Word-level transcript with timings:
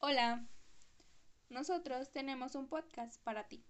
Hola, 0.00 0.46
nosotros 1.50 2.12
tenemos 2.12 2.54
un 2.54 2.68
podcast 2.68 3.20
para 3.24 3.48
ti 3.48 3.64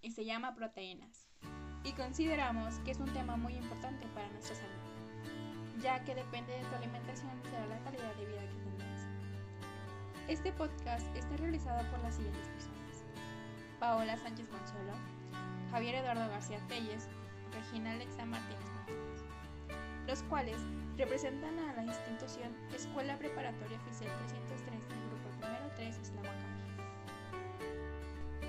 y 0.00 0.12
se 0.12 0.24
llama 0.24 0.54
Proteínas 0.54 1.28
y 1.84 1.92
consideramos 1.92 2.78
que 2.78 2.92
es 2.92 2.98
un 2.98 3.12
tema 3.12 3.36
muy 3.36 3.52
importante 3.56 4.06
para 4.14 4.26
nuestra 4.30 4.56
salud, 4.56 5.82
ya 5.82 6.02
que 6.02 6.14
depende 6.14 6.54
de 6.54 6.64
tu 6.64 6.74
alimentación 6.76 7.30
será 7.44 7.66
la 7.66 7.78
calidad 7.80 8.14
de 8.14 8.24
vida 8.24 8.40
que 8.40 8.56
tendrás. 8.64 9.02
Este 10.28 10.50
podcast 10.50 11.14
está 11.14 11.36
realizado 11.36 11.86
por 11.90 12.00
las 12.00 12.14
siguientes 12.14 12.48
personas. 12.48 13.04
Paola 13.78 14.16
Sánchez 14.16 14.48
Consuelo, 14.48 14.94
Javier 15.72 15.96
Eduardo 15.96 16.26
García 16.30 16.58
Telles, 16.68 17.06
Regina 17.52 17.92
Alexa 17.92 18.24
Martínez 18.24 18.64
Martínez, 18.76 19.20
los 20.06 20.22
cuales 20.22 20.56
representan 20.96 21.58
a 21.58 21.74
la 21.74 21.82
institución 21.84 22.56
Escuela 22.74 23.18
Preparatoria 23.18 23.76
Oficial 23.76 24.10
303 24.28 25.15
del 25.46 25.58
Grupo 25.58 25.74
Primero 25.74 25.74
3 25.76 26.12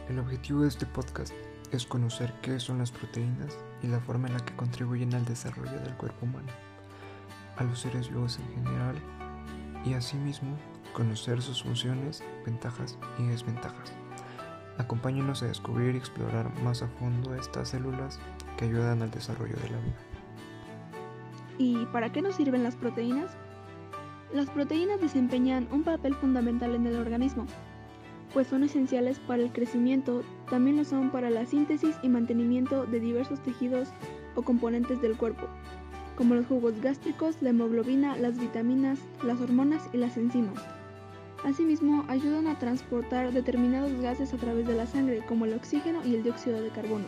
El 0.09 0.19
objetivo 0.19 0.61
de 0.61 0.67
este 0.67 0.85
podcast 0.85 1.33
es 1.71 1.85
conocer 1.85 2.33
qué 2.41 2.59
son 2.59 2.79
las 2.79 2.91
proteínas 2.91 3.57
y 3.83 3.87
la 3.87 3.99
forma 3.99 4.27
en 4.27 4.35
la 4.35 4.45
que 4.45 4.55
contribuyen 4.55 5.13
al 5.13 5.25
desarrollo 5.25 5.79
del 5.81 5.95
cuerpo 5.95 6.25
humano, 6.25 6.47
a 7.57 7.63
los 7.63 7.79
seres 7.79 8.09
vivos 8.09 8.39
en 8.39 8.63
general 8.63 8.95
y 9.85 9.93
asimismo 9.93 10.57
conocer 10.93 11.41
sus 11.41 11.63
funciones, 11.63 12.23
ventajas 12.45 12.97
y 13.19 13.27
desventajas. 13.27 13.93
Acompáñenos 14.77 15.43
a 15.43 15.47
descubrir 15.47 15.95
y 15.95 15.97
explorar 15.97 16.53
más 16.61 16.81
a 16.81 16.87
fondo 16.87 17.35
estas 17.35 17.69
células 17.69 18.19
que 18.57 18.65
ayudan 18.65 19.01
al 19.01 19.11
desarrollo 19.11 19.55
de 19.57 19.69
la 19.69 19.79
vida. 19.79 19.97
¿Y 21.57 21.85
para 21.87 22.11
qué 22.11 22.21
nos 22.21 22.35
sirven 22.35 22.63
las 22.63 22.75
proteínas? 22.75 23.35
Las 24.33 24.49
proteínas 24.49 24.99
desempeñan 24.99 25.67
un 25.71 25.83
papel 25.83 26.13
fundamental 26.13 26.75
en 26.75 26.85
el 26.85 26.97
organismo, 26.97 27.45
pues 28.33 28.47
son 28.47 28.63
esenciales 28.63 29.19
para 29.19 29.41
el 29.41 29.51
crecimiento, 29.51 30.21
también 30.49 30.75
lo 30.75 30.83
son 30.83 31.11
para 31.11 31.29
la 31.29 31.45
síntesis 31.45 31.95
y 32.03 32.09
mantenimiento 32.09 32.85
de 32.85 32.99
diversos 32.99 33.41
tejidos 33.41 33.89
o 34.35 34.41
componentes 34.41 35.01
del 35.01 35.15
cuerpo, 35.15 35.47
como 36.17 36.35
los 36.35 36.45
jugos 36.45 36.79
gástricos, 36.81 37.41
la 37.41 37.51
hemoglobina, 37.51 38.17
las 38.17 38.37
vitaminas, 38.37 38.99
las 39.23 39.39
hormonas 39.39 39.89
y 39.93 39.97
las 39.97 40.17
enzimas. 40.17 40.61
Asimismo, 41.45 42.03
ayudan 42.09 42.47
a 42.47 42.59
transportar 42.59 43.31
determinados 43.31 43.93
gases 44.01 44.33
a 44.33 44.37
través 44.37 44.67
de 44.67 44.75
la 44.75 44.87
sangre, 44.87 45.23
como 45.25 45.45
el 45.45 45.53
oxígeno 45.53 46.05
y 46.05 46.15
el 46.15 46.23
dióxido 46.23 46.61
de 46.61 46.69
carbono. 46.69 47.05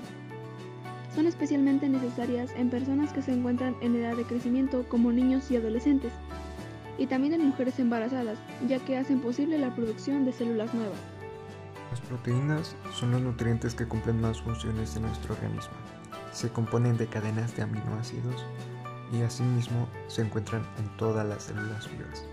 Son 1.14 1.28
especialmente 1.28 1.90
necesarias 1.90 2.52
en 2.56 2.70
personas 2.70 3.12
que 3.12 3.22
se 3.22 3.34
encuentran 3.34 3.76
en 3.82 3.96
edad 3.96 4.16
de 4.16 4.24
crecimiento 4.24 4.86
como 4.88 5.12
niños 5.12 5.52
y 5.52 5.58
adolescentes, 5.58 6.14
y 6.98 7.08
también 7.08 7.34
en 7.34 7.48
mujeres 7.48 7.80
embarazadas, 7.80 8.38
ya 8.68 8.80
que 8.80 8.98
hacen 8.98 9.22
posible 9.22 9.58
la 9.58 9.74
producción 9.76 10.26
de 10.26 10.34
células 10.34 10.74
nuevas. 10.74 11.00
Las 11.92 12.02
proteínas 12.02 12.76
son 12.94 13.12
los 13.12 13.22
nutrientes 13.22 13.74
que 13.74 13.88
cumplen 13.88 14.22
más 14.22 14.42
funciones 14.42 14.94
de 14.94 15.02
nuestro 15.02 15.34
organismo. 15.34 15.74
Se 16.32 16.50
componen 16.50 16.98
de 16.98 17.08
cadenas 17.08 17.56
de 17.56 17.64
aminoácidos 17.64 18.46
y 19.12 19.22
asimismo 19.22 19.88
se 20.08 20.22
encuentran 20.22 20.64
en 20.78 20.98
todas 20.98 21.28
las 21.28 21.44
células 21.44 21.90
vivas. 21.92 22.26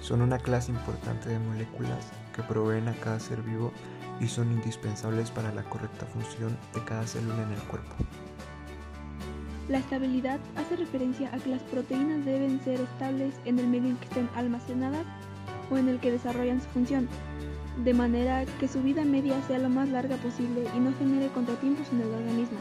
Son 0.00 0.22
una 0.22 0.38
clase 0.38 0.72
importante 0.72 1.28
de 1.28 1.38
moléculas 1.38 2.06
que 2.34 2.42
proveen 2.42 2.88
a 2.88 2.94
cada 2.94 3.20
ser 3.20 3.42
vivo 3.42 3.72
y 4.20 4.26
son 4.26 4.50
indispensables 4.52 5.30
para 5.30 5.52
la 5.52 5.64
correcta 5.64 6.06
función 6.06 6.56
de 6.74 6.84
cada 6.84 7.06
célula 7.06 7.42
en 7.42 7.52
el 7.52 7.62
cuerpo. 7.62 7.94
La 9.68 9.78
estabilidad 9.78 10.40
hace 10.56 10.76
referencia 10.76 11.28
a 11.30 11.38
que 11.38 11.50
las 11.50 11.62
proteínas 11.64 12.24
deben 12.24 12.58
ser 12.64 12.80
estables 12.80 13.34
en 13.44 13.58
el 13.58 13.66
medio 13.66 13.90
en 13.90 13.96
que 13.98 14.06
estén 14.06 14.30
almacenadas 14.34 15.04
o 15.70 15.76
en 15.76 15.90
el 15.90 16.00
que 16.00 16.10
desarrollan 16.10 16.62
su 16.62 16.68
función, 16.68 17.06
de 17.84 17.92
manera 17.92 18.46
que 18.58 18.66
su 18.66 18.82
vida 18.82 19.04
media 19.04 19.34
sea 19.46 19.58
lo 19.58 19.68
más 19.68 19.90
larga 19.90 20.16
posible 20.16 20.64
y 20.74 20.80
no 20.80 20.94
genere 20.98 21.28
contratiempos 21.28 21.86
en 21.92 22.00
el 22.00 22.08
organismo. 22.08 22.58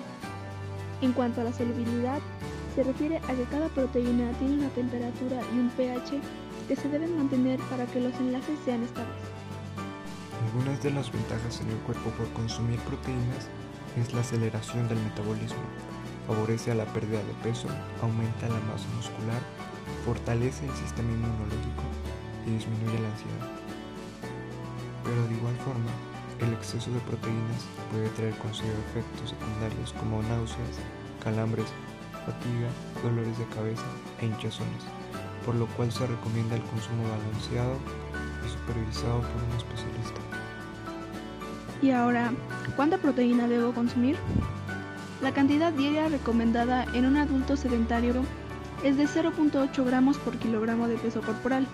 En 1.02 1.14
cuanto 1.14 1.40
a 1.40 1.46
la 1.46 1.54
solubilidad, 1.54 2.20
se 2.76 2.84
refiere 2.84 3.20
a 3.20 3.34
que 3.34 3.44
cada 3.50 3.70
proteína 3.70 4.30
tiene 4.40 4.56
una 4.56 4.70
temperatura 4.70 5.40
y 5.56 5.60
un 5.60 5.70
pH 5.70 6.20
que 6.68 6.76
se 6.76 6.90
deben 6.90 7.16
mantener 7.16 7.58
para 7.70 7.86
que 7.86 8.02
los 8.02 8.14
enlaces 8.16 8.60
sean 8.66 8.84
estables. 8.84 9.16
Algunas 10.46 10.84
de 10.84 10.92
las 10.92 11.10
ventajas 11.10 11.62
en 11.62 11.70
el 11.70 11.78
cuerpo 11.78 12.10
por 12.12 12.28
consumir 12.34 12.80
proteínas 12.82 13.48
es 13.96 14.14
la 14.14 14.20
aceleración 14.20 14.90
del 14.90 15.00
metabolismo, 15.00 15.64
favorece 16.28 16.72
a 16.72 16.76
la 16.76 16.86
pérdida 16.86 17.24
de 17.24 17.34
peso, 17.42 17.68
aumenta 18.02 18.50
la 18.50 18.60
masa 18.68 18.86
muscular, 18.96 19.42
fortalece 20.06 20.66
el 20.68 20.76
sistema 20.76 21.10
inmunológico 21.12 21.84
y 22.46 22.52
disminuye 22.52 23.00
la 23.00 23.08
ansiedad. 23.08 23.48
Pero 25.04 25.28
de 25.28 25.36
igual 25.36 25.56
forma, 25.64 25.92
el 26.40 26.54
exceso 26.54 26.92
de 26.92 27.00
proteínas 27.00 27.64
puede 27.92 28.10
traer 28.10 28.36
consigo 28.38 28.76
efectos 28.92 29.32
secundarios 29.32 29.94
como 29.94 30.22
náuseas, 30.24 30.78
calambres, 31.24 31.66
fatiga, 32.26 32.70
dolores 33.02 33.38
de 33.40 33.46
cabeza 33.56 33.88
e 34.20 34.26
hinchazones, 34.26 34.84
por 35.46 35.56
lo 35.56 35.66
cual 35.80 35.92
se 35.92 36.06
recomienda 36.06 36.58
el 36.58 36.64
consumo 36.64 37.04
balanceado 37.04 37.78
y 38.46 38.50
supervisado 38.50 39.22
por 39.22 39.44
un 39.48 39.58
especialista. 39.58 40.22
Y 41.82 41.92
ahora, 41.92 42.34
¿cuánta 42.76 42.98
proteína 42.98 43.48
debo 43.48 43.72
consumir? 43.72 44.18
La 45.22 45.34
cantidad 45.34 45.74
diaria 45.74 46.08
recomendada 46.10 46.86
en 46.94 47.06
un 47.06 47.18
adulto 47.18 47.58
sedentario 47.58 48.14
es 48.84 48.98
de 48.98 49.06
0.8 49.06 49.84
gramos 49.84 50.18
por 50.18 50.38
kilogramo 50.38 50.88
de 50.88 50.96
peso 50.98 51.22
corporal. 51.22 51.66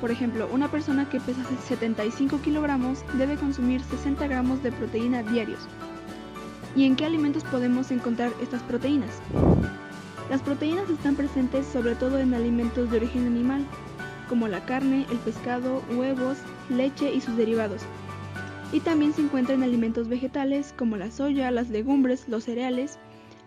Por 0.00 0.10
ejemplo, 0.10 0.48
una 0.52 0.68
persona 0.68 1.08
que 1.08 1.20
pesa 1.20 1.42
75 1.68 2.40
kilogramos 2.42 3.04
debe 3.14 3.36
consumir 3.36 3.82
60 3.82 4.26
gramos 4.26 4.64
de 4.64 4.72
proteína 4.72 5.22
diarios. 5.22 5.60
¿Y 6.74 6.84
en 6.84 6.96
qué 6.96 7.06
alimentos 7.06 7.44
podemos 7.44 7.92
encontrar 7.92 8.32
estas 8.42 8.62
proteínas? 8.64 9.20
Las 10.28 10.42
proteínas 10.42 10.90
están 10.90 11.14
presentes 11.14 11.66
sobre 11.66 11.94
todo 11.94 12.18
en 12.18 12.34
alimentos 12.34 12.90
de 12.90 12.96
origen 12.96 13.26
animal, 13.26 13.64
como 14.28 14.48
la 14.48 14.64
carne, 14.64 15.06
el 15.08 15.18
pescado, 15.18 15.84
huevos, 15.96 16.38
leche 16.68 17.14
y 17.14 17.20
sus 17.20 17.36
derivados. 17.36 17.82
Y 18.72 18.80
también 18.80 19.12
se 19.12 19.22
encuentra 19.22 19.54
en 19.54 19.62
alimentos 19.62 20.08
vegetales 20.08 20.74
como 20.76 20.96
la 20.96 21.10
soya, 21.10 21.50
las 21.50 21.68
legumbres, 21.68 22.28
los 22.28 22.44
cereales, 22.44 22.98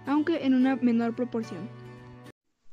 aunque 0.06 0.46
en 0.46 0.54
una 0.54 0.78
menor 0.78 1.16
proporción. 1.16 1.70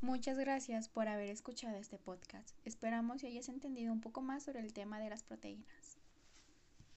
Muchas 0.01 0.37
gracias 0.37 0.87
por 0.87 1.07
haber 1.07 1.29
escuchado 1.29 1.75
este 1.75 1.97
podcast. 1.97 2.55
Esperamos 2.63 3.21
que 3.21 3.27
hayas 3.27 3.49
entendido 3.49 3.91
un 3.91 3.99
poco 3.99 4.21
más 4.21 4.43
sobre 4.43 4.61
el 4.61 4.71
tema 4.71 4.99
de 4.99 5.09
las 5.09 5.23
proteínas. 5.23 5.96